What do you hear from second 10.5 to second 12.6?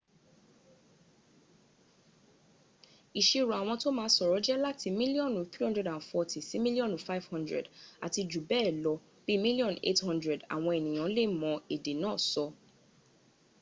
àwọn ènìyàn lè mọ èdè náà sọ